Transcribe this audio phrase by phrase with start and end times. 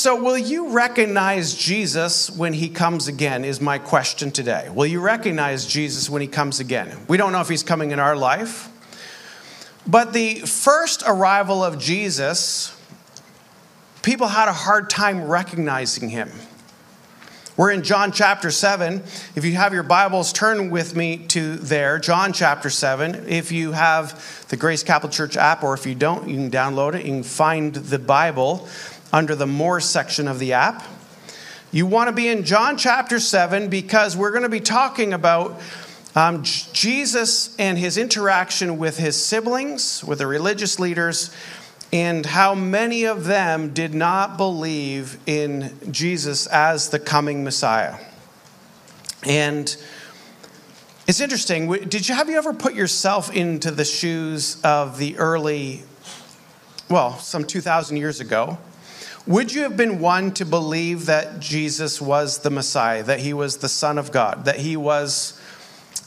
[0.00, 3.44] So, will you recognize Jesus when he comes again?
[3.44, 4.70] Is my question today.
[4.70, 6.96] Will you recognize Jesus when he comes again?
[7.06, 8.70] We don't know if he's coming in our life,
[9.86, 12.74] but the first arrival of Jesus,
[14.00, 16.30] people had a hard time recognizing him.
[17.58, 19.02] We're in John chapter 7.
[19.36, 23.26] If you have your Bibles, turn with me to there, John chapter 7.
[23.28, 26.94] If you have the Grace Capital Church app, or if you don't, you can download
[26.94, 27.04] it.
[27.04, 28.66] You can find the Bible
[29.12, 30.84] under the More section of the app.
[31.72, 35.60] You want to be in John chapter 7 because we're going to be talking about
[36.16, 41.34] um, Jesus and his interaction with his siblings, with the religious leaders,
[41.92, 47.96] and how many of them did not believe in Jesus as the coming Messiah.
[49.24, 49.76] And
[51.06, 51.70] it's interesting.
[51.70, 55.82] Did you have you ever put yourself into the shoes of the early,
[56.88, 58.58] well, some 2,000 years ago?
[59.30, 63.58] Would you have been one to believe that Jesus was the Messiah, that he was
[63.58, 65.40] the Son of God, that he was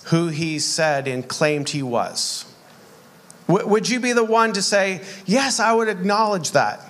[0.08, 2.44] who he said and claimed he was?
[3.48, 6.82] Would you be the one to say, Yes, I would acknowledge that?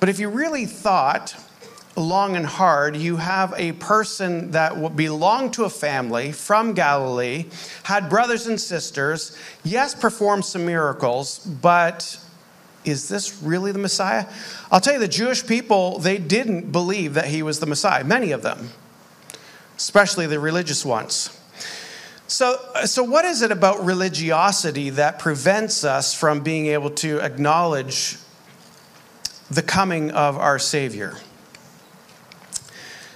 [0.00, 1.34] But if you really thought
[1.96, 7.46] long and hard, you have a person that belonged to a family from Galilee,
[7.84, 12.18] had brothers and sisters, yes, performed some miracles, but
[12.84, 14.26] is this really the Messiah?
[14.70, 18.32] I'll tell you, the Jewish people, they didn't believe that he was the Messiah, many
[18.32, 18.70] of them,
[19.76, 21.36] especially the religious ones.
[22.26, 28.18] So, so, what is it about religiosity that prevents us from being able to acknowledge
[29.50, 31.16] the coming of our Savior?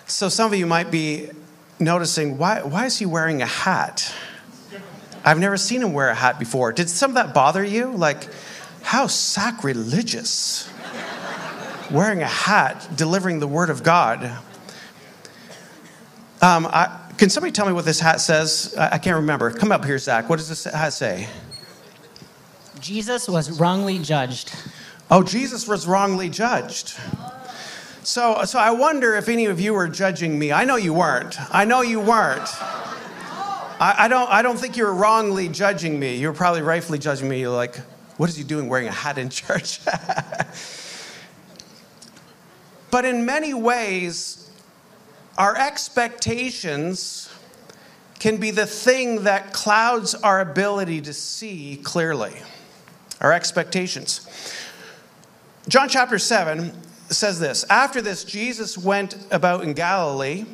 [0.07, 1.31] So, some of you might be
[1.79, 4.13] noticing why, why is he wearing a hat?
[5.25, 6.73] I've never seen him wear a hat before.
[6.73, 7.93] Did some of that bother you?
[7.93, 8.29] Like,
[8.85, 10.71] how sacrilegious.
[11.91, 14.25] wearing a hat, delivering the word of God.
[16.41, 18.75] Um, I, can somebody tell me what this hat says?
[18.77, 19.51] I can't remember.
[19.51, 20.29] Come up here, Zach.
[20.29, 21.29] What does this hat say?
[22.81, 24.55] Jesus was wrongly judged.
[25.11, 26.95] Oh, Jesus was wrongly judged.
[28.03, 30.53] So, so I wonder if any of you were judging me.
[30.53, 31.37] I know you weren't.
[31.55, 32.49] I know you weren't.
[33.81, 36.17] I, I don't, I don't think you were wrongly judging me.
[36.17, 37.41] You were probably rightfully judging me.
[37.41, 37.81] You're like,
[38.17, 39.81] what is he doing wearing a hat in church?
[42.91, 44.51] but in many ways,
[45.37, 47.29] our expectations
[48.21, 52.35] can be the thing that clouds our ability to see clearly.
[53.21, 54.29] Our expectations.
[55.69, 56.73] John chapter 7
[57.09, 60.45] says this After this, Jesus went about in Galilee.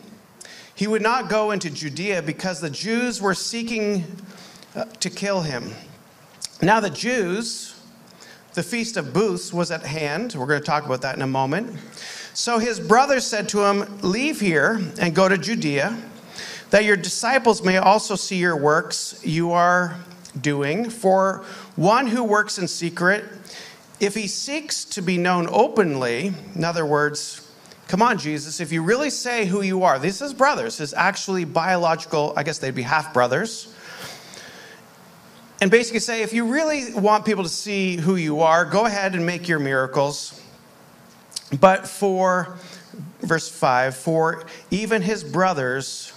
[0.74, 4.04] He would not go into Judea because the Jews were seeking
[4.74, 5.74] uh, to kill him.
[6.62, 7.74] Now, the Jews,
[8.52, 10.34] the Feast of Booths was at hand.
[10.36, 11.74] We're going to talk about that in a moment.
[12.34, 15.96] So his brothers said to him, Leave here and go to Judea,
[16.68, 19.96] that your disciples may also see your works you are
[20.38, 20.90] doing.
[20.90, 21.44] For
[21.76, 23.24] one who works in secret,
[23.98, 27.46] if he seeks to be known openly, in other words,
[27.88, 31.44] Come on, Jesus, if you really say who you are, this is brothers, is actually
[31.44, 33.74] biological, I guess they'd be half brothers.
[35.60, 39.14] And basically say, if you really want people to see who you are, go ahead
[39.14, 40.40] and make your miracles.
[41.58, 42.56] But for,
[43.20, 46.12] verse 5, for even his brothers,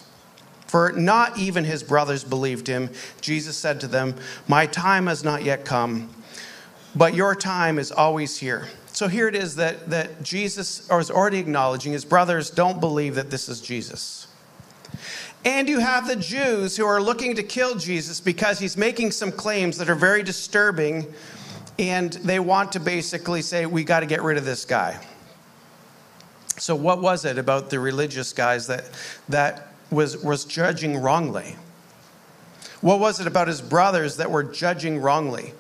[0.68, 2.90] for not even his brothers believed him,
[3.20, 4.16] Jesus said to them,
[4.48, 6.10] My time has not yet come,
[6.96, 8.70] but your time is always here.
[8.94, 13.31] So here it is that, that Jesus is already acknowledging his brothers don't believe that
[13.31, 14.28] this is Jesus.
[15.46, 19.31] And you have the Jews who are looking to kill Jesus because he's making some
[19.31, 21.06] claims that are very disturbing,
[21.78, 25.06] and they want to basically say, We got to get rid of this guy.
[26.58, 28.86] So, what was it about the religious guys that,
[29.28, 31.58] that was, was judging wrongly?
[32.80, 35.54] What was it about his brothers that were judging wrongly?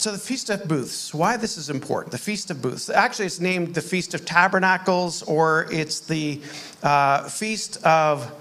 [0.00, 2.10] So, the Feast of Booths, why this is important.
[2.10, 2.88] The Feast of Booths.
[2.88, 6.40] Actually, it's named the Feast of Tabernacles, or it's the
[6.82, 8.32] uh, Feast of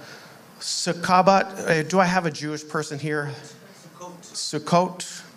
[0.62, 1.68] Sukkot.
[1.68, 3.34] Uh, do I have a Jewish person here?
[4.00, 5.02] Sukkot.
[5.02, 5.29] Sukkot.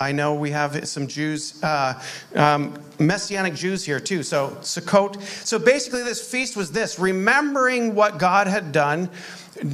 [0.00, 2.02] I know we have some Jews, uh,
[2.34, 4.22] um, Messianic Jews here too.
[4.22, 5.20] So, Sukkot.
[5.46, 9.08] So, basically, this feast was this remembering what God had done,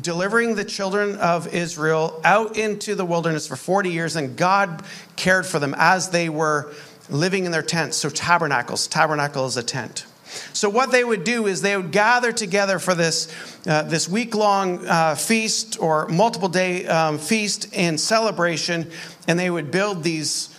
[0.02, 4.82] delivering the children of Israel out into the wilderness for 40 years, and God
[5.17, 6.73] cared for them as they were
[7.08, 7.96] living in their tents.
[7.96, 8.87] So, tabernacles.
[8.87, 10.05] Tabernacle is a tent.
[10.53, 13.32] So, what they would do is they would gather together for this,
[13.67, 18.91] uh, this week long uh, feast or multiple day um, feast and celebration,
[19.27, 20.55] and they would build these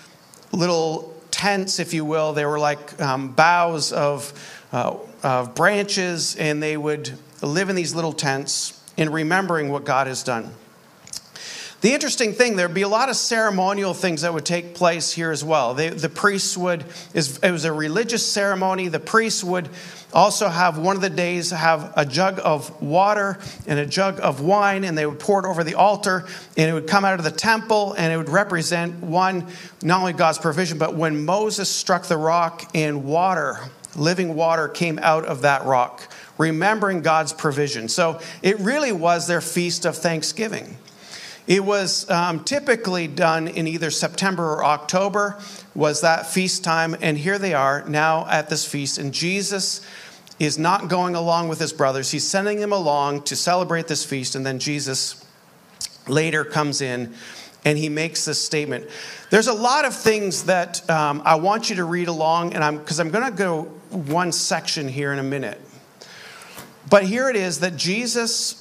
[0.51, 2.33] little tents, if you will.
[2.33, 4.33] They were like um, boughs of,
[4.71, 10.07] uh, of branches, and they would live in these little tents in remembering what God
[10.07, 10.53] has done.
[11.81, 15.31] The interesting thing, there'd be a lot of ceremonial things that would take place here
[15.31, 15.73] as well.
[15.73, 16.85] They, the priests would,
[17.15, 18.87] it was a religious ceremony.
[18.87, 19.67] The priests would
[20.13, 24.41] also have one of the days have a jug of water and a jug of
[24.41, 27.23] wine, and they would pour it over the altar, and it would come out of
[27.23, 29.47] the temple, and it would represent one,
[29.81, 33.57] not only God's provision, but when Moses struck the rock and water,
[33.95, 36.07] living water came out of that rock,
[36.37, 37.87] remembering God's provision.
[37.89, 40.77] So it really was their feast of thanksgiving.
[41.51, 45.37] It was um, typically done in either September or October,
[45.75, 46.95] was that feast time.
[47.01, 48.97] And here they are now at this feast.
[48.97, 49.85] And Jesus
[50.39, 52.09] is not going along with his brothers.
[52.09, 54.35] He's sending them along to celebrate this feast.
[54.35, 55.25] And then Jesus
[56.07, 57.13] later comes in
[57.65, 58.89] and he makes this statement.
[59.29, 62.77] There's a lot of things that um, I want you to read along, and I'm
[62.77, 65.59] because I'm going to go one section here in a minute.
[66.89, 68.60] But here it is that Jesus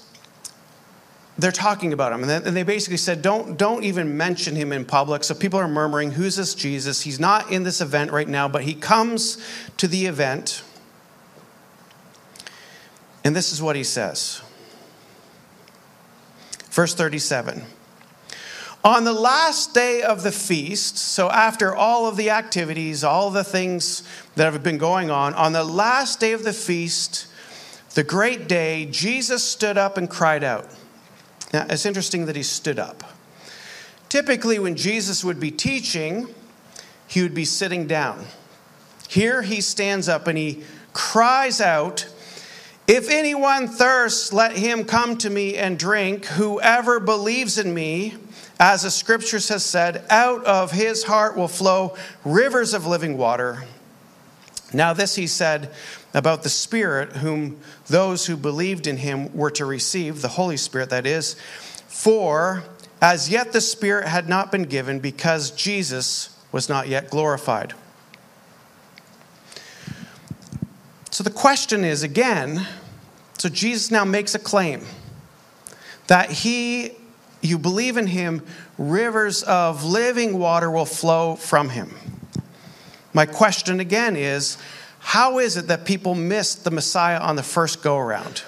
[1.41, 2.29] they're talking about him.
[2.29, 5.25] And they basically said, don't, don't even mention him in public.
[5.25, 7.03] So people are murmuring, Who's this Jesus?
[7.03, 9.39] He's not in this event right now, but he comes
[9.77, 10.63] to the event.
[13.25, 14.41] And this is what he says.
[16.71, 17.63] Verse 37.
[18.83, 23.45] On the last day of the feast, so after all of the activities, all the
[23.45, 24.03] things
[24.37, 27.27] that have been going on, on the last day of the feast,
[27.95, 30.67] the great day, Jesus stood up and cried out.
[31.53, 33.03] Now, it's interesting that he stood up.
[34.09, 36.29] Typically, when Jesus would be teaching,
[37.07, 38.25] he would be sitting down.
[39.09, 40.63] Here he stands up and he
[40.93, 42.09] cries out,
[42.87, 46.25] If anyone thirsts, let him come to me and drink.
[46.27, 48.15] Whoever believes in me,
[48.61, 53.65] as the scriptures has said, out of his heart will flow rivers of living water.
[54.73, 55.71] Now, this he said
[56.15, 60.91] about the Spirit, whom those who believed in him were to receive, the Holy Spirit,
[60.91, 61.35] that is.
[61.89, 62.65] For
[63.03, 67.75] as yet the Spirit had not been given because Jesus was not yet glorified.
[71.11, 72.67] So the question is again
[73.41, 74.85] so Jesus now makes a claim
[76.09, 76.93] that he,
[77.41, 78.45] you believe in him,
[78.77, 82.20] rivers of living water will flow from him.
[83.13, 84.59] My question again is
[85.01, 88.43] how is it that people missed the Messiah on the first go around?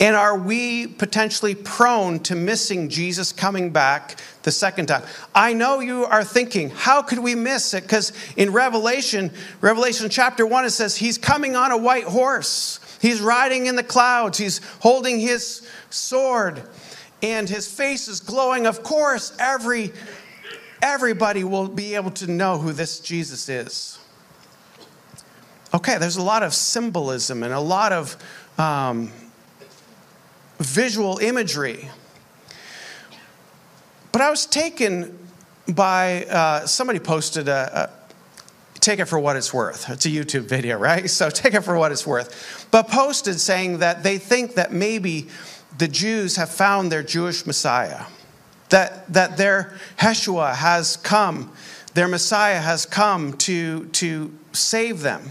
[0.00, 5.02] And are we potentially prone to missing Jesus coming back the second time?
[5.34, 7.84] I know you are thinking, how could we miss it?
[7.84, 9.30] Because in Revelation,
[9.60, 12.80] Revelation chapter 1, it says he's coming on a white horse.
[13.00, 14.36] He's riding in the clouds.
[14.36, 16.62] He's holding his sword
[17.24, 18.66] and his face is glowing.
[18.66, 19.92] Of course, every
[20.84, 23.98] everybody will be able to know who this Jesus is.
[25.72, 28.16] Okay, there's a lot of symbolism and a lot of
[28.58, 29.10] um,
[30.58, 31.88] visual imagery.
[34.12, 35.18] But I was taken
[35.66, 37.90] by uh, somebody posted a,
[38.76, 39.88] a, take it for what it's worth.
[39.88, 41.08] It's a YouTube video, right?
[41.18, 42.68] So take it for what it's worth.
[42.70, 45.28] But posted saying that they think that maybe
[45.78, 48.04] the Jews have found their Jewish Messiah
[48.74, 51.52] that, that their Heshua has come,
[51.94, 55.30] their Messiah has come to, to save them.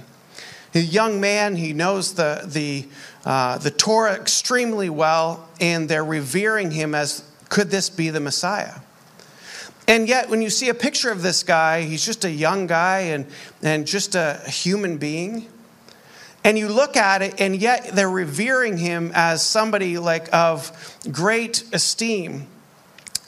[0.74, 2.86] A young man, he knows the, the,
[3.26, 8.76] uh, the Torah extremely well, and they're revering him as could this be the Messiah?
[9.90, 13.00] And yet, when you see a picture of this guy, he's just a young guy
[13.00, 13.26] and,
[13.62, 15.50] and just a human being.
[16.46, 20.72] And you look at it, and yet they're revering him as somebody like of
[21.12, 22.48] great esteem.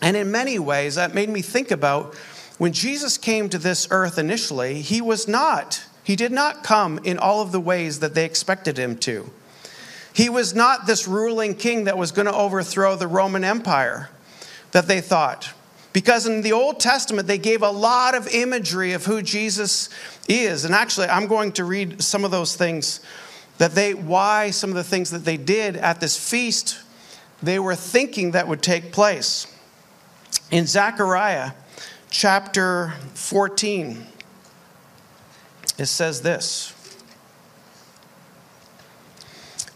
[0.06, 2.14] And in many ways, that made me think about
[2.60, 7.18] when Jesus came to this earth initially, he was not, he did not come in
[7.18, 9.32] all of the ways that they expected him to.
[10.14, 14.12] He was not this ruling king that was going to overthrow the Roman Empire
[14.74, 15.52] that they thought.
[15.92, 19.90] Because in the Old Testament, they gave a lot of imagery of who Jesus
[20.30, 20.66] is.
[20.66, 23.00] And actually, I'm going to read some of those things
[23.58, 26.78] that they, why some of the things that they did at this feast,
[27.42, 29.48] they were thinking that would take place.
[30.52, 31.52] In Zechariah
[32.10, 34.06] chapter 14,
[35.78, 36.74] it says this.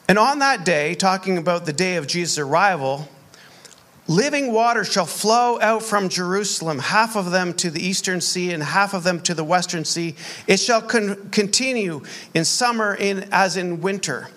[0.08, 3.08] And on that day, talking about the day of Jesus' arrival,
[4.08, 8.64] living water shall flow out from Jerusalem, half of them to the eastern sea and
[8.64, 10.16] half of them to the western sea.
[10.48, 12.02] It shall con- continue
[12.34, 14.30] in summer in, as in winter.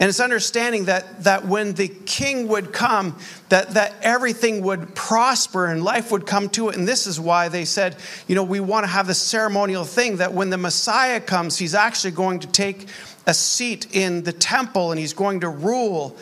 [0.00, 3.16] And it's understanding that, that when the king would come,
[3.48, 6.76] that, that everything would prosper and life would come to it.
[6.76, 7.96] And this is why they said,
[8.26, 11.76] you know, we want to have this ceremonial thing that when the Messiah comes, he's
[11.76, 12.88] actually going to take
[13.26, 16.16] a seat in the temple and he's going to rule.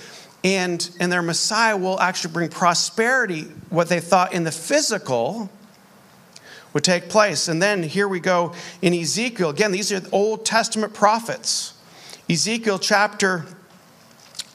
[0.44, 5.48] And, and their Messiah will actually bring prosperity, what they thought in the physical
[6.74, 7.48] would take place.
[7.48, 9.50] And then here we go in Ezekiel.
[9.50, 11.74] Again, these are Old Testament prophets.
[12.28, 13.46] Ezekiel chapter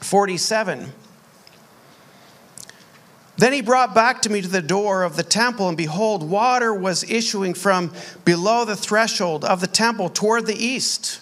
[0.00, 0.92] 47.
[3.36, 6.74] Then he brought back to me to the door of the temple, and behold, water
[6.74, 7.92] was issuing from
[8.24, 11.20] below the threshold of the temple toward the east,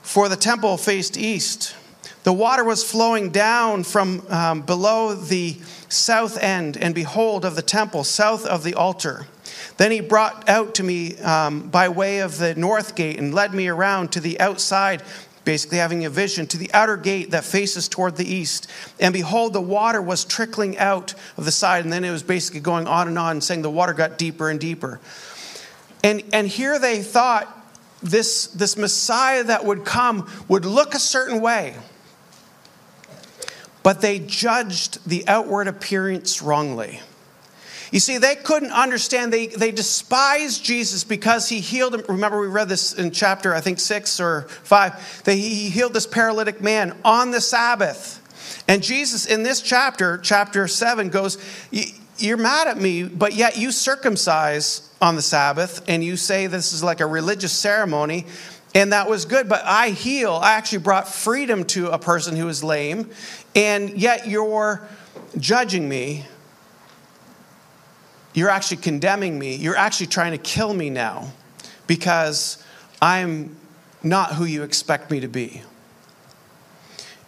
[0.00, 1.76] for the temple faced east.
[2.24, 5.58] The water was flowing down from um, below the
[5.90, 9.26] south end, and behold, of the temple, south of the altar.
[9.76, 13.52] Then he brought out to me um, by way of the north gate and led
[13.52, 15.02] me around to the outside
[15.46, 18.68] basically having a vision to the outer gate that faces toward the east.
[19.00, 21.84] And behold, the water was trickling out of the side.
[21.84, 24.60] And then it was basically going on and on, saying the water got deeper and
[24.60, 25.00] deeper.
[26.04, 27.48] And, and here they thought
[28.02, 31.74] this, this Messiah that would come would look a certain way.
[33.82, 37.00] But they judged the outward appearance wrongly.
[37.96, 39.32] You see, they couldn't understand.
[39.32, 42.02] They, they despised Jesus because he healed him.
[42.10, 46.06] Remember, we read this in chapter, I think, six or five, that he healed this
[46.06, 48.20] paralytic man on the Sabbath.
[48.68, 51.38] And Jesus, in this chapter, chapter seven, goes,
[52.18, 56.74] You're mad at me, but yet you circumcise on the Sabbath, and you say this
[56.74, 58.26] is like a religious ceremony.
[58.74, 60.32] And that was good, but I heal.
[60.34, 63.08] I actually brought freedom to a person who is lame,
[63.54, 64.86] and yet you're
[65.38, 66.26] judging me
[68.36, 69.56] you're actually condemning me.
[69.56, 71.32] You're actually trying to kill me now
[71.86, 72.62] because
[73.00, 73.56] I'm
[74.02, 75.62] not who you expect me to be.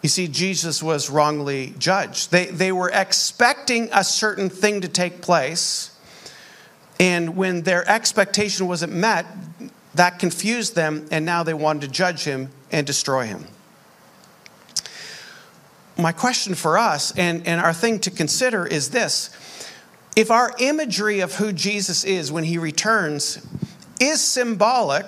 [0.03, 2.31] You see, Jesus was wrongly judged.
[2.31, 5.99] They, they were expecting a certain thing to take place,
[7.01, 9.25] and when their expectation wasn't met,
[9.95, 13.47] that confused them, and now they wanted to judge him and destroy him.
[15.97, 19.31] My question for us and, and our thing to consider is this
[20.19, 23.39] if our imagery of who Jesus is when he returns
[24.01, 25.07] is symbolic,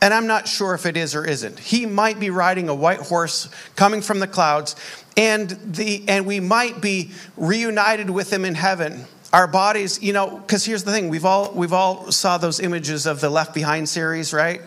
[0.00, 1.58] and I'm not sure if it is or isn't.
[1.58, 4.76] He might be riding a white horse coming from the clouds,
[5.16, 9.04] and, the, and we might be reunited with him in heaven.
[9.32, 13.06] Our bodies, you know, because here's the thing we've all, we've all saw those images
[13.06, 14.60] of the Left Behind series, right?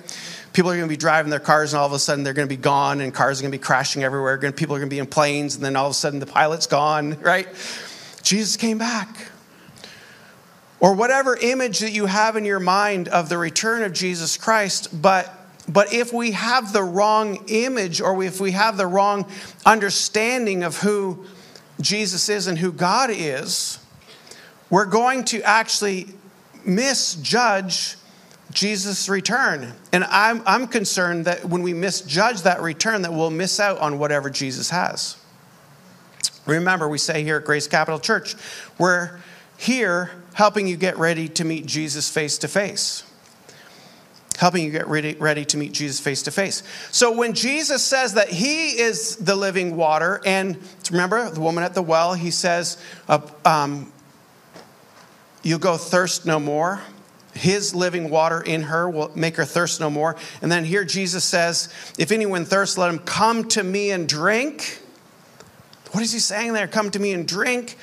[0.52, 2.50] People are going to be driving their cars, and all of a sudden they're going
[2.50, 4.38] to be gone, and cars are going to be crashing everywhere.
[4.52, 6.68] People are going to be in planes, and then all of a sudden the pilot's
[6.68, 7.48] gone, right?
[8.24, 9.32] Jesus came back
[10.80, 15.02] or whatever image that you have in your mind of the return of Jesus Christ,
[15.02, 15.34] but
[15.70, 19.30] but if we have the wrong image or if we have the wrong
[19.66, 21.26] understanding of who
[21.82, 23.80] Jesus is and who God is,
[24.70, 26.08] we're going to actually
[26.66, 27.98] misjudge
[28.52, 29.74] Jesus' return.
[29.92, 34.00] And I'm, I'm concerned that when we misjudge that return, that we'll miss out on
[34.00, 35.18] whatever Jesus has.
[36.46, 38.36] Remember, we say here at Grace Capital Church,
[38.78, 39.20] we're
[39.58, 43.04] here helping you get ready to meet Jesus face to face.
[44.38, 46.62] Helping you get ready, ready to meet Jesus face to face.
[46.92, 50.60] So when Jesus says that he is the living water, and
[50.92, 52.78] remember the woman at the well, he says,
[53.10, 53.92] uh, um,
[55.42, 56.82] You'll go thirst no more.
[57.34, 60.18] His living water in her will make her thirst no more.
[60.44, 61.68] And then here Jesus says,
[61.98, 64.84] If anyone thirsts, let him come to me and drink.
[65.94, 66.68] What is he saying there?
[66.68, 67.76] Come to me and drink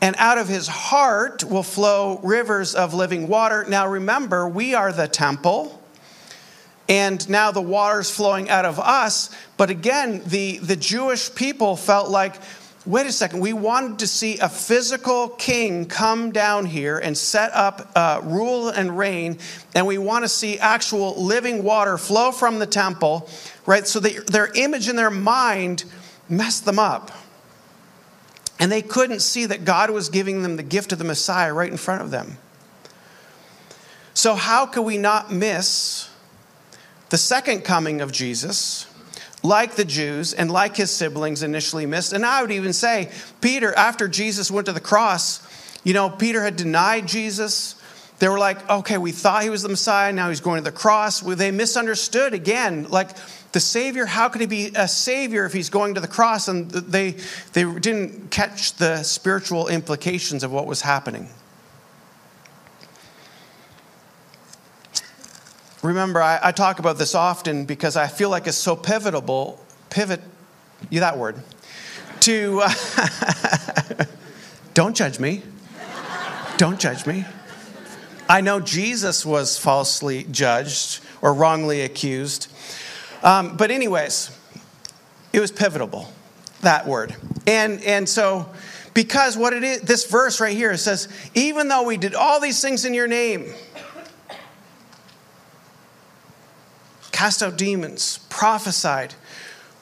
[0.00, 3.64] and out of his heart will flow rivers of living water.
[3.68, 5.82] Now remember, we are the temple,
[6.88, 9.30] and now the water's flowing out of us.
[9.56, 12.36] But again, the, the Jewish people felt like,
[12.86, 17.52] wait a second, we wanted to see a physical king come down here and set
[17.52, 19.38] up uh, rule and reign,
[19.74, 23.28] and we want to see actual living water flow from the temple,
[23.66, 23.86] right?
[23.86, 25.84] So their image in their mind
[26.28, 27.10] messed them up.
[28.58, 31.70] And they couldn't see that God was giving them the gift of the Messiah right
[31.70, 32.38] in front of them.
[34.14, 36.10] So, how could we not miss
[37.10, 38.86] the second coming of Jesus,
[39.44, 42.12] like the Jews and like his siblings initially missed?
[42.12, 45.40] And I would even say, Peter, after Jesus went to the cross,
[45.84, 47.76] you know, Peter had denied Jesus.
[48.18, 50.76] They were like, okay, we thought he was the Messiah, now he's going to the
[50.76, 51.20] cross.
[51.20, 52.88] They misunderstood again.
[52.90, 53.10] Like,
[53.52, 56.48] the Savior, how could he be a Savior if he's going to the cross?
[56.48, 57.12] And they,
[57.54, 61.28] they didn't catch the spiritual implications of what was happening.
[65.82, 70.20] Remember, I, I talk about this often because I feel like it's so pivotal pivot,
[70.90, 71.40] you that word,
[72.20, 74.04] to, uh,
[74.74, 75.42] don't judge me.
[76.58, 77.24] Don't judge me.
[78.28, 82.48] I know Jesus was falsely judged or wrongly accused.
[83.22, 84.36] Um, but, anyways,
[85.32, 86.12] it was pivotal,
[86.60, 87.14] that word.
[87.46, 88.48] And, and so,
[88.94, 92.60] because what it is, this verse right here says, even though we did all these
[92.60, 93.52] things in your name,
[97.12, 99.14] cast out demons, prophesied,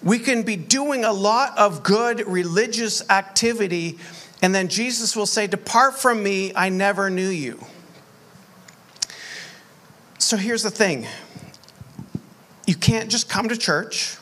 [0.02, 3.98] we can be doing a lot of good religious activity,
[4.42, 7.64] and then Jesus will say, Depart from me, I never knew you.
[10.18, 11.06] So here's the thing
[12.66, 14.16] you can't just come to church.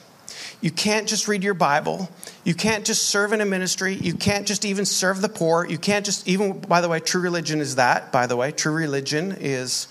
[0.60, 2.08] You can't just read your Bible.
[2.44, 3.94] You can't just serve in a ministry.
[3.94, 5.66] You can't just even serve the poor.
[5.66, 8.50] You can't just, even, by the way, true religion is that, by the way.
[8.50, 9.88] True religion is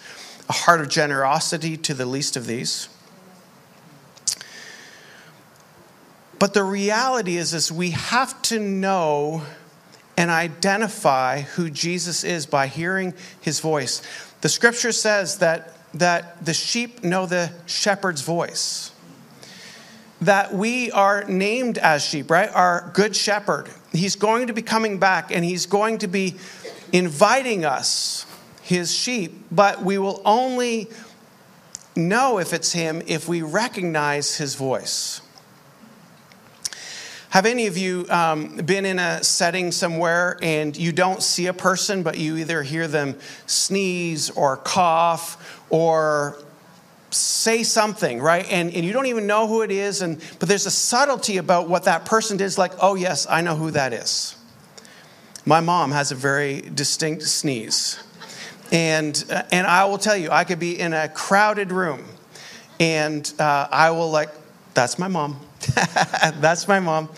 [0.49, 2.89] a heart of generosity to the least of these.
[6.39, 9.43] But the reality is, is we have to know
[10.17, 14.01] and identify who Jesus is by hearing his voice.
[14.41, 18.91] The scripture says that that the sheep know the shepherd's voice.
[20.21, 22.49] That we are named as sheep, right?
[22.53, 23.69] Our good shepherd.
[23.91, 26.35] He's going to be coming back and he's going to be
[26.91, 28.25] inviting us,
[28.61, 30.87] his sheep, but we will only
[31.95, 35.21] know if it's him if we recognize his voice.
[37.33, 41.53] Have any of you um, been in a setting somewhere and you don't see a
[41.53, 43.15] person, but you either hear them
[43.47, 46.37] sneeze or cough or
[47.09, 48.45] say something, right?
[48.51, 51.67] And, and you don't even know who it is, and, but there's a subtlety about
[51.67, 52.45] what that person did.
[52.45, 54.35] It's like, oh, yes, I know who that is.
[55.43, 57.99] My mom has a very distinct sneeze.
[58.71, 62.05] And, uh, and I will tell you, I could be in a crowded room
[62.79, 64.29] and uh, I will, like,
[64.75, 65.39] that's my mom.
[66.41, 67.09] That's my mom.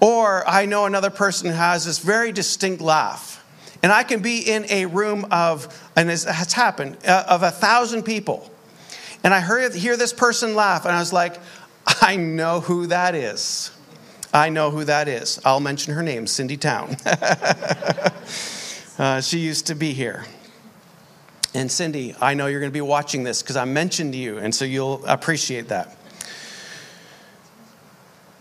[0.00, 3.44] Or I know another person who has this very distinct laugh.
[3.82, 7.50] And I can be in a room of, and it has happened, uh, of a
[7.50, 8.50] thousand people.
[9.24, 11.38] And I heard, hear this person laugh, and I was like,
[12.02, 13.70] I know who that is.
[14.32, 15.40] I know who that is.
[15.44, 16.96] I'll mention her name, Cindy Town.
[18.98, 20.24] uh, she used to be here.
[21.52, 24.54] And Cindy, I know you're going to be watching this because I mentioned you, and
[24.54, 25.96] so you'll appreciate that.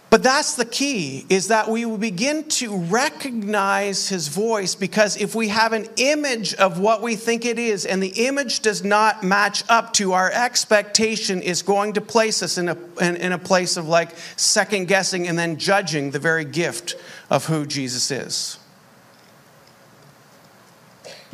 [0.09, 5.35] But that's the key is that we will begin to recognize his voice because if
[5.35, 9.23] we have an image of what we think it is and the image does not
[9.23, 13.37] match up to our expectation is going to place us in a, in, in a
[13.37, 16.95] place of like second guessing and then judging the very gift
[17.29, 18.57] of who Jesus is.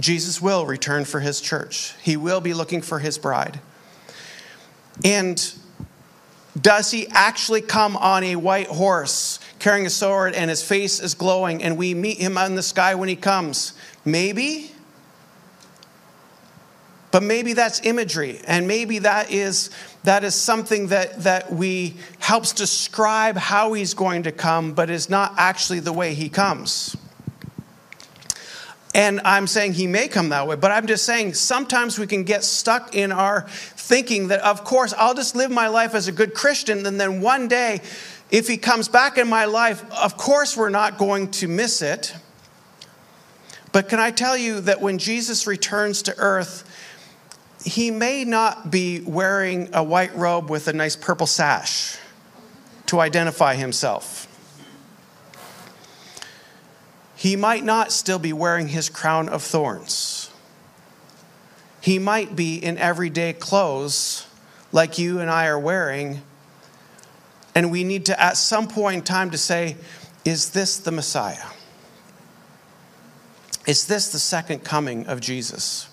[0.01, 1.93] Jesus will return for his church.
[2.01, 3.61] He will be looking for his bride.
[5.05, 5.53] And
[6.59, 11.13] does he actually come on a white horse carrying a sword and his face is
[11.13, 13.73] glowing and we meet him in the sky when he comes?
[14.05, 14.71] Maybe.
[17.11, 19.69] But maybe that's imagery and maybe that is
[20.03, 25.09] that is something that that we helps describe how he's going to come but is
[25.09, 26.95] not actually the way he comes.
[28.93, 32.23] And I'm saying he may come that way, but I'm just saying sometimes we can
[32.23, 33.45] get stuck in our
[33.85, 37.21] thinking that, of course, I'll just live my life as a good Christian, and then
[37.21, 37.81] one day,
[38.31, 42.15] if he comes back in my life, of course, we're not going to miss it.
[43.71, 46.63] But can I tell you that when Jesus returns to earth,
[47.63, 51.97] he may not be wearing a white robe with a nice purple sash
[52.87, 54.27] to identify himself
[57.15, 60.14] he might not still be wearing his crown of thorns.
[61.85, 64.25] He might be in everyday clothes
[64.71, 66.23] like you and I are wearing.
[67.53, 69.77] And we need to, at some point in time, to say,
[70.25, 71.45] is this the Messiah?
[73.67, 75.87] Is this the second coming of Jesus?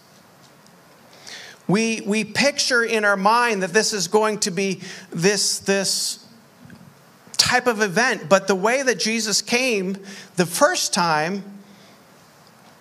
[1.68, 6.26] We, we picture in our mind that this is going to be this, this
[7.36, 8.30] type of event.
[8.30, 9.98] But the way that Jesus came
[10.36, 11.44] the first time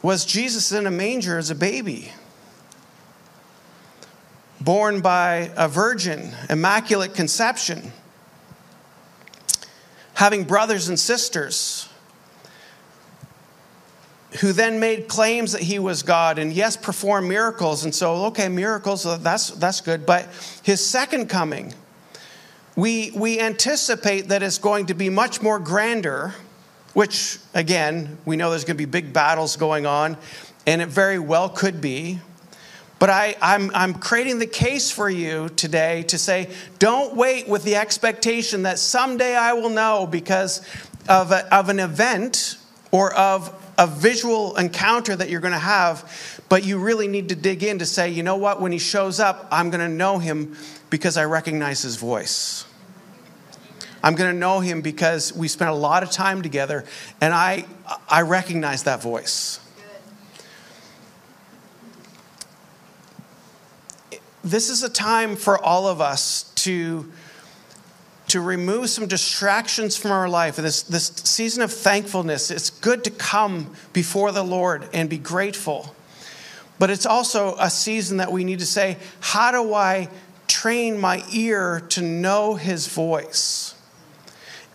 [0.02, 2.14] was Jesus in a manger as a baby,
[4.64, 7.92] born by a virgin, immaculate conception,
[10.14, 11.90] having brothers and sisters
[14.40, 17.84] who then made claims that he was God and yes, performed miracles.
[17.84, 20.06] And so, okay, miracles, uh, that's, that's good.
[20.06, 20.26] But
[20.64, 21.74] his second coming,
[22.76, 26.34] we, we anticipate that it's going to be much more grander,
[26.94, 30.16] which, again, we know there's going to be big battles going on,
[30.66, 32.20] and it very well could be.
[33.02, 37.64] But I, I'm, I'm creating the case for you today to say, don't wait with
[37.64, 40.62] the expectation that someday I will know because
[41.10, 42.58] of, a, of an event
[42.92, 47.36] or of a visual encounter that you're going to have, but you really need to
[47.36, 50.20] dig in to say, you know what, when he shows up, I'm going to know
[50.20, 50.56] him
[50.92, 52.66] because I recognize his voice.
[54.04, 56.86] I'm going to know him because we spent a lot of time together
[57.20, 57.66] and I,
[58.08, 59.60] I recognize that voice.
[64.44, 67.12] This is a time for all of us to
[68.32, 73.12] to remove some distractions from our life, this, this season of thankfulness, it's good to
[73.12, 75.94] come before the Lord and be grateful.
[76.80, 80.08] But it's also a season that we need to say, how do I
[80.48, 83.76] train my ear to know his voice?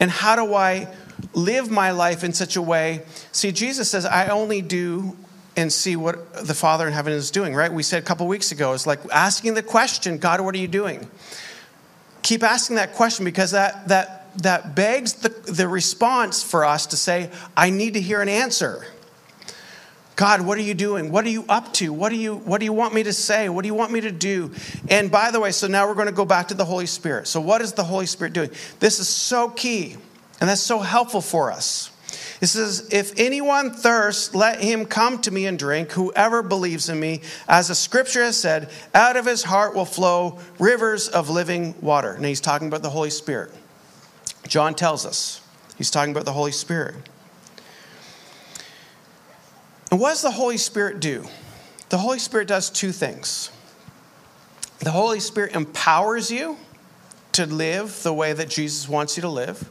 [0.00, 0.88] And how do I
[1.33, 3.05] live my life in such a way?
[3.33, 5.16] See, Jesus says, I only do
[5.57, 7.73] and see what the Father in heaven is doing, right?
[7.73, 10.69] We said a couple weeks ago, it's like asking the question, God, what are you
[10.69, 11.09] doing?
[12.27, 16.97] keep asking that question because that, that, that begs the, the response for us to
[16.97, 18.85] say, I need to hear an answer.
[20.16, 21.12] God, what are you doing?
[21.12, 21.92] What are you up to?
[21.92, 23.51] What do you what do you want me to say?
[23.51, 24.51] What do you want me to do?
[24.88, 27.29] And by the way, so now we're going to go back to the Holy Spirit.
[27.29, 28.51] So what is the Holy Spirit doing?
[28.81, 29.97] This is so key
[30.40, 31.90] and that's so helpful for us.
[32.40, 35.92] It says, If anyone thirsts, let him come to me and drink.
[35.92, 40.38] Whoever believes in me, as the scripture has said, out of his heart will flow
[40.59, 42.12] rivers of living water.
[42.12, 43.53] And he's talking about the Holy Spirit.
[44.46, 45.40] John tells us
[45.79, 46.96] he's talking about the Holy Spirit.
[49.90, 51.25] And what does the Holy Spirit do?
[51.88, 53.51] The Holy Spirit does two things.
[54.81, 56.59] The Holy Spirit empowers you
[57.33, 59.70] to live the way that Jesus wants you to live.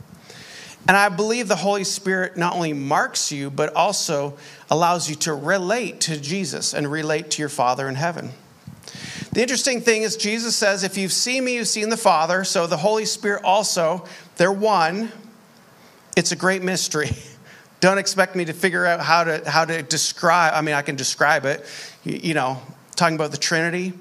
[0.88, 4.38] And I believe the Holy Spirit not only marks you, but also
[4.70, 8.32] allows you to relate to Jesus and relate to your Father in heaven.
[9.32, 12.44] The interesting thing is, Jesus says, If you've seen me, you've seen the Father.
[12.44, 14.06] So the Holy Spirit also,
[14.38, 15.12] they're one.
[16.16, 17.10] It's a great mystery.
[17.82, 20.96] Don't expect me to figure out how to, how to describe, I mean, I can
[20.96, 21.66] describe it,
[22.04, 22.62] you know,
[22.96, 23.94] talking about the Trinity.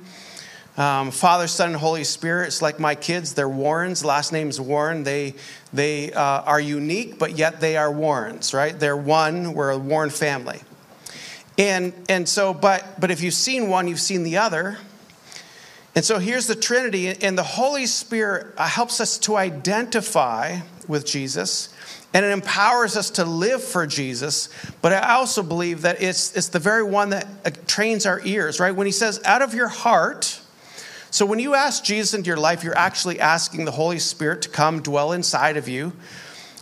[0.77, 2.49] Um, Father, Son, and Holy Spirit.
[2.49, 3.35] It's like my kids.
[3.35, 4.05] They're Warrens.
[4.05, 5.05] Last name is Warren.
[5.05, 5.35] They
[5.73, 8.79] they uh, are unique, but yet they are Warrens, right?
[8.79, 9.55] They're one.
[9.55, 10.61] We're a Warren family.
[11.57, 14.79] And and so, but but if you've seen one, you've seen the other.
[15.95, 20.59] And so here's the Trinity, and the Holy Spirit uh, helps us to identify
[20.89, 21.73] with Jesus,
[22.13, 24.49] and it empowers us to live for Jesus.
[24.83, 28.59] But I also believe that it's it's the very one that uh, trains our ears,
[28.59, 28.75] right?
[28.75, 30.41] When He says, "Out of your heart."
[31.14, 34.48] So when you ask Jesus into your life, you're actually asking the Holy Spirit to
[34.48, 35.92] come dwell inside of you.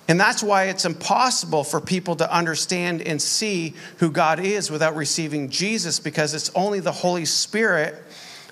[0.08, 4.94] And that's why it's impossible for people to understand and see who God is without
[4.94, 7.94] receiving Jesus, because it's only the Holy Spirit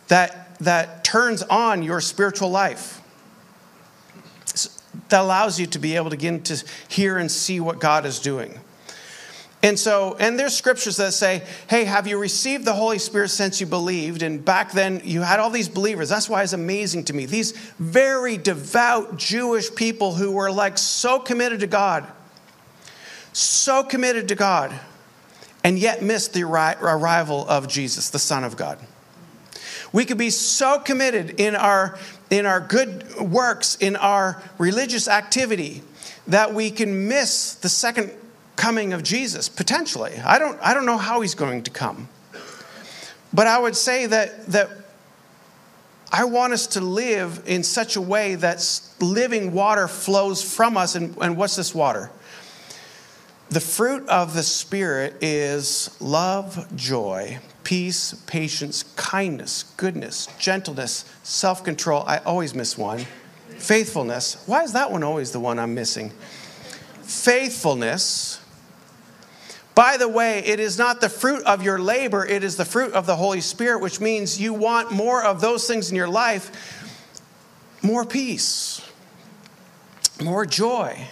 [0.08, 3.02] that, that turns on your spiritual life,
[5.10, 8.20] that allows you to be able to begin to hear and see what God is
[8.20, 8.58] doing.
[9.62, 13.60] And so, and there's scriptures that say, hey, have you received the Holy Spirit since
[13.60, 14.22] you believed?
[14.22, 16.08] And back then, you had all these believers.
[16.08, 17.26] That's why it's amazing to me.
[17.26, 22.06] These very devout Jewish people who were like so committed to God,
[23.34, 24.72] so committed to God,
[25.62, 28.78] and yet missed the arrival of Jesus, the Son of God.
[29.92, 31.98] We could be so committed in our,
[32.30, 35.82] in our good works, in our religious activity,
[36.28, 38.12] that we can miss the second
[38.60, 40.12] coming of Jesus, potentially.
[40.22, 42.10] I don't, I don't know how he's going to come.
[43.32, 44.68] But I would say that, that
[46.12, 48.60] I want us to live in such a way that
[49.00, 50.94] living water flows from us.
[50.94, 52.10] And, and what's this water?
[53.48, 62.04] The fruit of the Spirit is love, joy, peace, patience, kindness, goodness, gentleness, self control.
[62.06, 63.06] I always miss one.
[63.56, 64.44] Faithfulness.
[64.46, 66.12] Why is that one always the one I'm missing?
[67.02, 68.40] Faithfulness
[69.74, 72.92] by the way, it is not the fruit of your labor, it is the fruit
[72.92, 76.50] of the Holy Spirit, which means you want more of those things in your life
[77.82, 78.86] more peace,
[80.22, 81.06] more joy.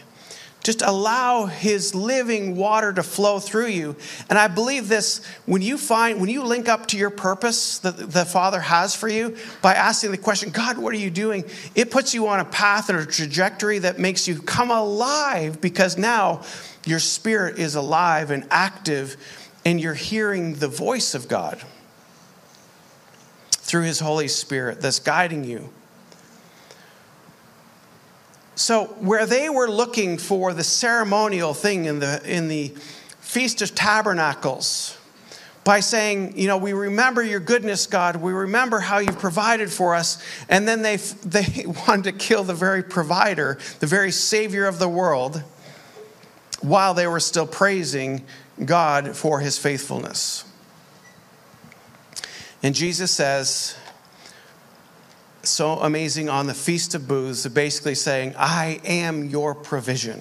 [0.65, 3.97] Just allow his living water to flow through you.
[4.29, 7.97] And I believe this when you find, when you link up to your purpose that
[7.97, 11.45] the Father has for you by asking the question, God, what are you doing?
[11.75, 15.97] It puts you on a path and a trajectory that makes you come alive because
[15.97, 16.43] now
[16.89, 19.17] your spirit is alive and active,
[19.65, 21.63] and you're hearing the voice of God
[23.51, 25.71] through His Holy Spirit that's guiding you.
[28.55, 32.75] So, where they were looking for the ceremonial thing in the, in the
[33.21, 34.99] Feast of Tabernacles,
[35.69, 38.17] by saying, you know, we remember your goodness, God.
[38.17, 40.25] We remember how you provided for us.
[40.49, 44.89] And then they, they wanted to kill the very provider, the very savior of the
[44.89, 45.43] world,
[46.61, 48.25] while they were still praising
[48.65, 50.45] God for his faithfulness.
[52.63, 53.77] And Jesus says,
[55.43, 60.21] so amazing on the Feast of Booths, basically saying, I am your provision.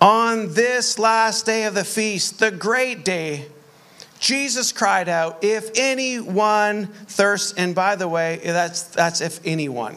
[0.00, 3.46] On this last day of the feast, the great day,
[4.18, 9.96] Jesus cried out, If anyone thirsts, and by the way, that's, that's if anyone.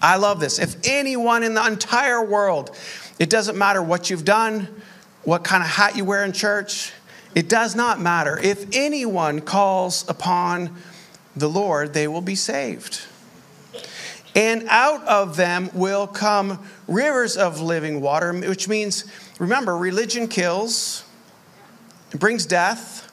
[0.00, 0.58] I love this.
[0.58, 2.76] If anyone in the entire world,
[3.18, 4.68] it doesn't matter what you've done,
[5.24, 6.92] what kind of hat you wear in church,
[7.34, 8.38] it does not matter.
[8.38, 10.76] If anyone calls upon
[11.36, 13.02] the Lord, they will be saved.
[14.34, 19.04] And out of them will come rivers of living water, which means,
[19.38, 21.04] remember, religion kills,
[22.12, 23.12] it brings death,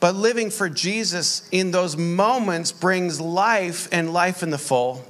[0.00, 5.04] but living for Jesus in those moments brings life and life in the full.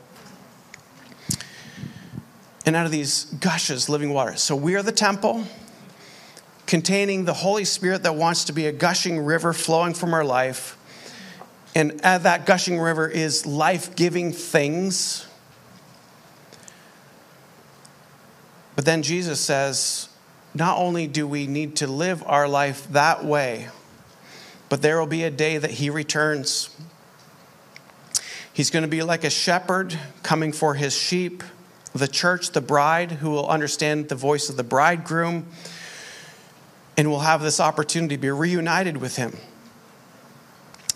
[2.68, 4.37] And out of these gushes living water.
[4.37, 5.44] So we are the temple
[6.66, 10.76] containing the Holy Spirit that wants to be a gushing river flowing from our life.
[11.74, 15.24] And that gushing river is life giving things
[18.78, 20.09] But then Jesus says,
[20.54, 23.70] not only do we need to live our life that way,
[24.68, 26.70] but there will be a day that he returns.
[28.52, 31.42] He's going to be like a shepherd coming for his sheep,
[31.94, 35.46] the church, the bride, who will understand the voice of the bridegroom
[36.96, 39.37] and will have this opportunity to be reunited with him.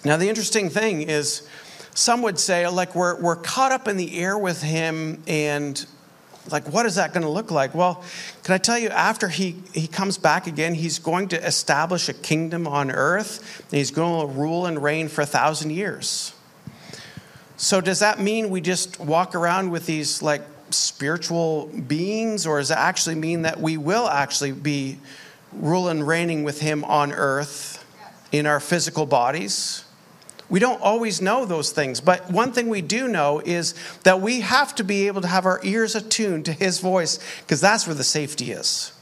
[0.04, 1.48] Now, the interesting thing is,
[1.94, 5.84] some would say, like, we're, we're caught up in the air with him and
[6.50, 7.74] like what is that going to look like?
[7.74, 8.02] Well
[8.42, 12.14] can i tell you after he, he comes back again he's going to establish a
[12.14, 13.64] kingdom on earth.
[13.70, 16.34] And he's going to rule and reign for a thousand years.
[17.56, 22.70] So does that mean we just walk around with these like spiritual beings or does
[22.70, 24.98] it actually mean that we will actually be
[25.52, 27.84] ruling and reigning with him on earth
[28.32, 29.84] in our physical bodies
[30.52, 34.42] we don't always know those things, but one thing we do know is that we
[34.42, 37.94] have to be able to have our ears attuned to His voice because that's where
[37.94, 38.92] the safety is.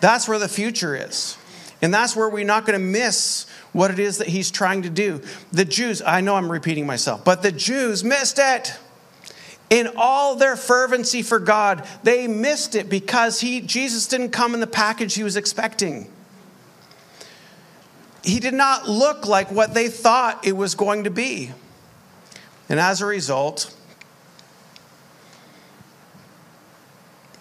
[0.00, 1.36] That's where the future is.
[1.82, 4.88] And that's where we're not going to miss what it is that He's trying to
[4.88, 5.20] do.
[5.52, 8.72] The Jews, I know I'm repeating myself, but the Jews missed it.
[9.68, 14.60] In all their fervency for God, they missed it because he, Jesus didn't come in
[14.60, 16.08] the package he was expecting
[18.26, 21.52] he did not look like what they thought it was going to be.
[22.68, 23.72] And as a result,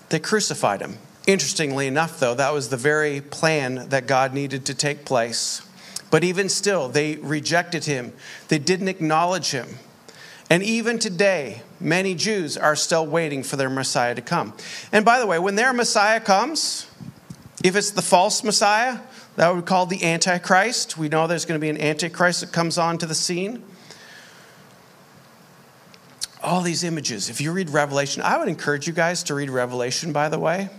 [0.09, 0.99] they crucified him.
[1.25, 5.67] Interestingly enough, though, that was the very plan that God needed to take place.
[6.11, 8.13] But even still, they rejected him,
[8.47, 9.79] they didn't acknowledge him.
[10.49, 14.53] And even today, many Jews are still waiting for their Messiah to come.
[14.91, 16.88] And by the way, when their Messiah comes,
[17.63, 18.99] if it's the false Messiah,
[19.38, 20.97] that would be called the Antichrist.
[20.97, 23.63] We know there's going to be an Antichrist that comes onto the scene.
[26.43, 27.29] All these images.
[27.29, 30.69] If you read Revelation, I would encourage you guys to read Revelation, by the way.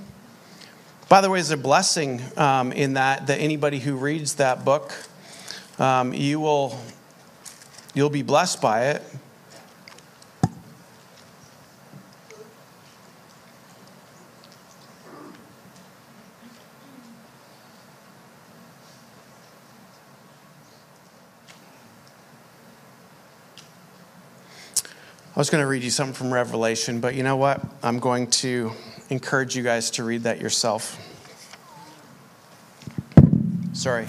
[1.09, 4.93] By the way, there's a blessing um, in that, that anybody who reads that book,
[5.81, 6.81] um, you will,
[7.95, 9.03] you'll be blessed by it.
[25.37, 27.61] I was going to read you something from Revelation, but you know what?
[27.83, 28.73] I'm going to
[29.11, 30.99] encourage you guys to read that yourself.
[33.75, 34.07] Sorry.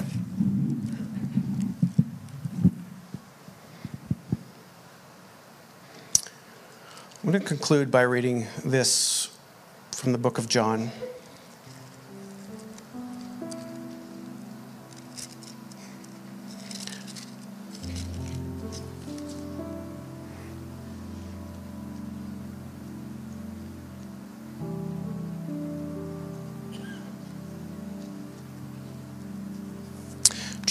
[7.21, 9.37] I'm going to conclude by reading this
[9.91, 10.91] from the book of John.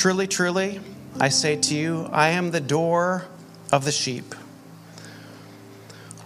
[0.07, 0.81] Truly, truly,
[1.19, 3.27] I say to you, I am the door
[3.73, 4.37] of the sheep.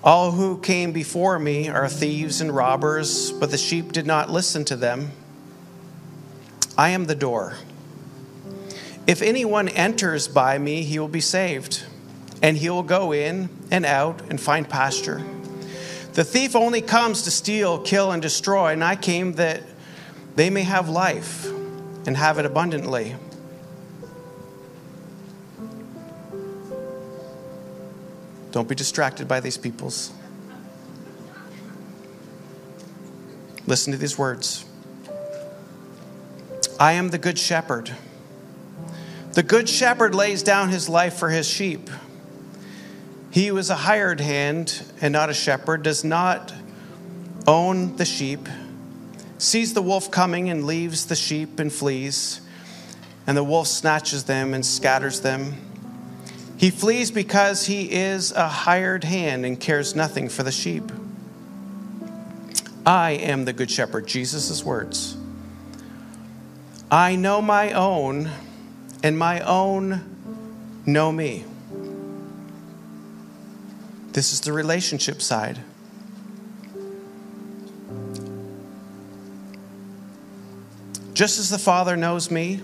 [0.05, 4.67] All who came before me are thieves and robbers, but the sheep did not listen
[4.67, 5.13] to them.
[6.77, 7.55] I am the door.
[9.07, 11.83] If anyone enters by me, he will be saved,
[12.43, 15.25] and he will go in and out and find pasture.
[16.13, 19.63] The thief only comes to steal, kill, and destroy, and I came that
[20.37, 21.47] they may have life
[22.05, 23.17] and have it abundantly.
[28.53, 30.13] Don't be distracted by these peoples.
[33.67, 34.65] Listen to these words
[36.79, 37.93] I am the good shepherd.
[39.35, 41.89] The good shepherd lays down his life for his sheep.
[43.31, 46.53] He who is a hired hand and not a shepherd does not
[47.47, 48.49] own the sheep,
[49.39, 52.41] sees the wolf coming and leaves the sheep and flees,
[53.27, 55.70] and the wolf snatches them and scatters them.
[56.61, 60.93] He flees because he is a hired hand and cares nothing for the sheep.
[62.85, 65.17] I am the good shepherd, Jesus' words.
[66.91, 68.31] I know my own,
[69.03, 70.03] and my own
[70.85, 71.47] know me.
[74.13, 75.61] This is the relationship side.
[81.15, 82.61] Just as the Father knows me,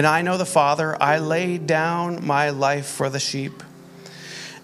[0.00, 3.62] and I know the Father, I lay down my life for the sheep.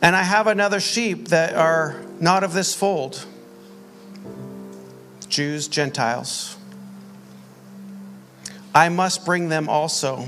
[0.00, 3.26] And I have another sheep that are not of this fold
[5.28, 6.56] Jews, Gentiles.
[8.74, 10.26] I must bring them also,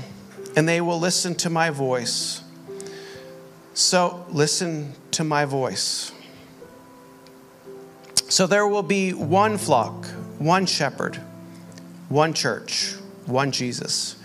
[0.55, 2.43] and they will listen to my voice.
[3.73, 6.11] So listen to my voice.
[8.27, 10.05] So there will be one flock,
[10.37, 11.15] one shepherd,
[12.09, 12.93] one church,
[13.25, 14.15] one Jesus.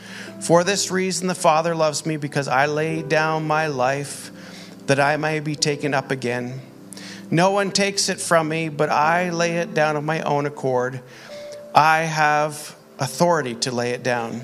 [0.44, 4.30] For this reason, the Father loves me because I lay down my life
[4.86, 6.60] that I may be taken up again.
[7.30, 11.00] No one takes it from me, but I lay it down of my own accord.
[11.74, 14.42] I have authority to lay it down,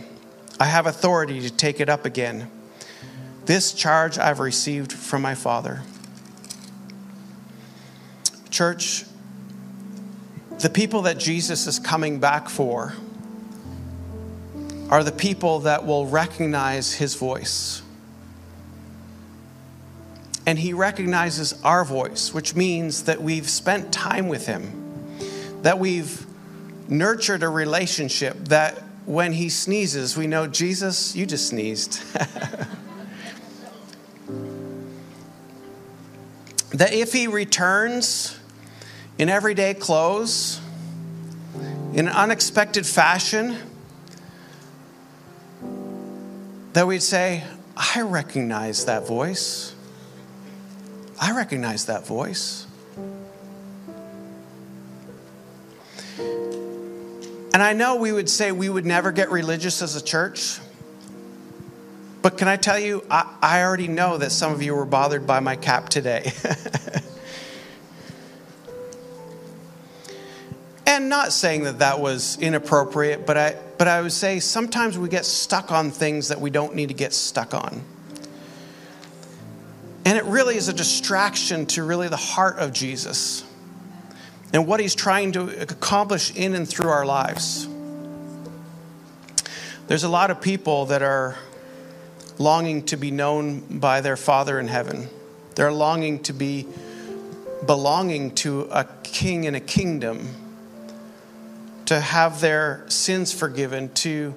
[0.58, 2.50] I have authority to take it up again.
[3.44, 5.82] This charge I've received from my Father.
[8.48, 9.04] Church,
[10.60, 12.94] the people that Jesus is coming back for
[14.90, 17.80] are the people that will recognize his voice.
[20.46, 26.26] And he recognizes our voice, which means that we've spent time with him, that we've
[26.88, 32.02] nurtured a relationship, that when he sneezes, we know, Jesus, you just sneezed.
[36.72, 38.36] that if he returns
[39.18, 40.60] in everyday clothes,
[41.92, 43.56] in an unexpected fashion,
[46.72, 47.44] that we'd say,
[47.76, 49.74] I recognize that voice.
[51.20, 52.66] I recognize that voice.
[57.52, 60.60] And I know we would say we would never get religious as a church.
[62.22, 65.26] But can I tell you, I, I already know that some of you were bothered
[65.26, 66.32] by my cap today.
[71.10, 75.26] not saying that that was inappropriate, but I, but I would say sometimes we get
[75.26, 77.82] stuck on things that we don't need to get stuck on.
[80.06, 83.44] And it really is a distraction to really the heart of Jesus
[84.52, 87.68] and what he's trying to accomplish in and through our lives.
[89.86, 91.36] There's a lot of people that are
[92.38, 95.08] longing to be known by their Father in heaven.
[95.56, 96.66] They're longing to be
[97.66, 100.28] belonging to a king and a kingdom,
[101.90, 104.32] to have their sins forgiven, to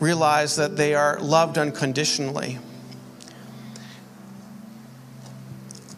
[0.00, 2.58] realize that they are loved unconditionally.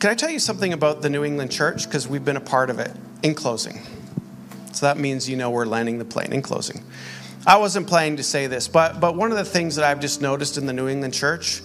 [0.00, 1.84] Can I tell you something about the New England church?
[1.84, 2.90] Because we've been a part of it.
[3.22, 3.78] In closing.
[4.72, 6.32] So that means you know we're landing the plane.
[6.32, 6.82] In closing.
[7.46, 10.20] I wasn't planning to say this, but, but one of the things that I've just
[10.20, 11.62] noticed in the New England church,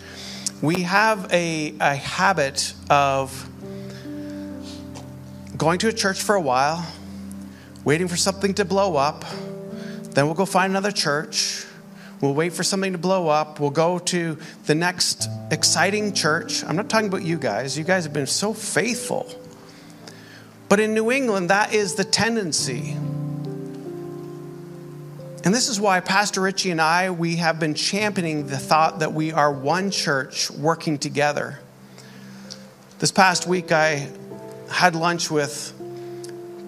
[0.61, 3.49] we have a, a habit of
[5.57, 6.85] going to a church for a while,
[7.87, 9.23] waiting for something to blow up,
[10.11, 11.65] then we'll go find another church.
[12.19, 13.61] We'll wait for something to blow up.
[13.61, 16.65] We'll go to the next exciting church.
[16.65, 17.77] I'm not talking about you guys.
[17.77, 19.33] You guys have been so faithful.
[20.67, 22.91] But in New England, that is the tendency.
[25.45, 29.13] And this is why Pastor Richie and I, we have been championing the thought that
[29.13, 31.57] we are one church working together.
[32.99, 34.09] This past week, I
[34.69, 35.73] had lunch with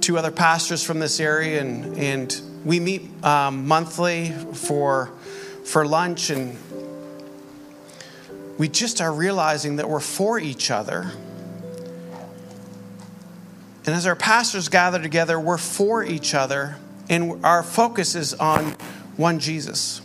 [0.10, 5.12] two other pastors from this area, and, and we meet um, monthly for,
[5.64, 6.58] for lunch, and
[8.58, 11.12] we just are realizing that we're for each other.
[13.86, 16.78] And as our pastors gather together, we're for each other
[17.08, 18.72] and our focus is on
[19.16, 20.02] one Jesus.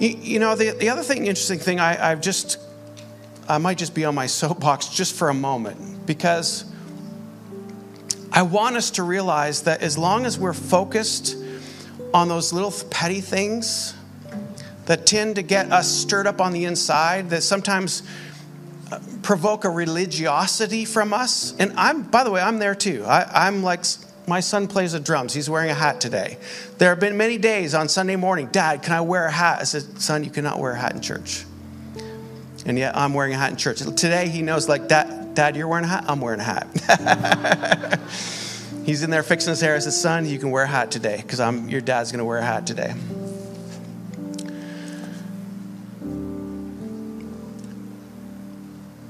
[0.00, 2.58] You, you know, the, the other thing, interesting thing, I, I've just,
[3.48, 6.64] I might just be on my soapbox just for a moment because
[8.34, 11.36] I want us to realize that as long as we're focused
[12.14, 13.94] on those little petty things
[14.86, 18.02] that tend to get us stirred up on the inside, that sometimes
[18.90, 21.54] uh, provoke a religiosity from us.
[21.58, 23.04] And I'm, by the way, I'm there too.
[23.04, 23.84] I, I'm like,
[24.26, 25.34] my son plays the drums.
[25.34, 26.38] He's wearing a hat today.
[26.78, 29.60] There have been many days on Sunday morning, Dad, can I wear a hat?
[29.60, 31.44] I said, Son, you cannot wear a hat in church.
[32.64, 33.80] And yet I'm wearing a hat in church.
[33.80, 36.04] Today he knows, like, Dad, Dad you're wearing a hat?
[36.06, 38.00] I'm wearing a hat.
[38.84, 39.76] He's in there fixing his hair.
[39.76, 42.24] I said, Son, you can wear a hat today because I'm your dad's going to
[42.24, 42.94] wear a hat today.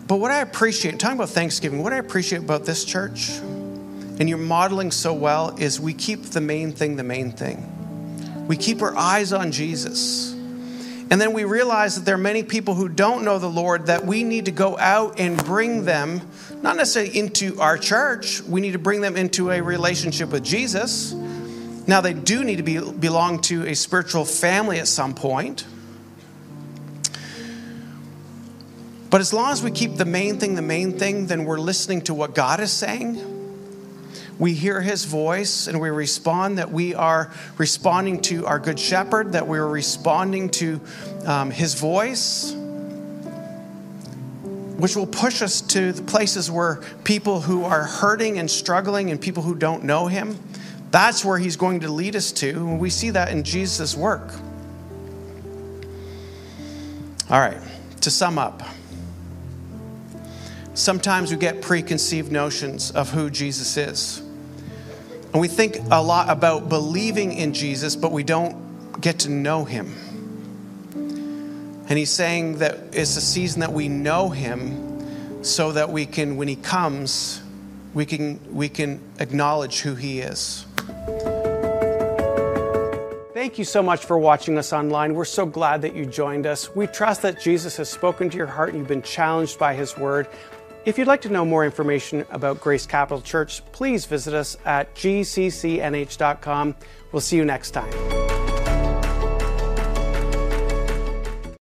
[0.06, 4.36] But what I appreciate, talking about Thanksgiving, what I appreciate about this church, and you're
[4.36, 8.46] modeling so well, is we keep the main thing the main thing.
[8.46, 10.31] We keep our eyes on Jesus.
[11.12, 14.06] And then we realize that there are many people who don't know the Lord that
[14.06, 16.22] we need to go out and bring them,
[16.62, 21.12] not necessarily into our church, we need to bring them into a relationship with Jesus.
[21.12, 25.66] Now, they do need to be, belong to a spiritual family at some point.
[29.10, 32.00] But as long as we keep the main thing the main thing, then we're listening
[32.04, 33.41] to what God is saying.
[34.38, 39.32] We hear his voice and we respond that we are responding to our good shepherd,
[39.32, 40.80] that we're responding to
[41.26, 42.52] um, his voice,
[44.82, 49.20] which will push us to the places where people who are hurting and struggling and
[49.20, 50.38] people who don't know him,
[50.90, 52.48] that's where he's going to lead us to.
[52.50, 54.32] And we see that in Jesus' work.
[57.30, 57.58] All right,
[58.00, 58.62] to sum up.
[60.74, 64.22] Sometimes we get preconceived notions of who Jesus is.
[65.32, 69.64] And we think a lot about believing in Jesus, but we don't get to know
[69.64, 69.94] him.
[71.88, 76.36] And he's saying that it's a season that we know him so that we can,
[76.36, 77.42] when he comes,
[77.92, 80.64] we can, we can acknowledge who he is.
[83.34, 85.14] Thank you so much for watching us online.
[85.14, 86.74] We're so glad that you joined us.
[86.74, 89.98] We trust that Jesus has spoken to your heart and you've been challenged by his
[89.98, 90.28] word.
[90.84, 94.92] If you'd like to know more information about Grace Capital Church, please visit us at
[94.96, 96.74] gccnh.com.
[97.12, 98.31] We'll see you next time.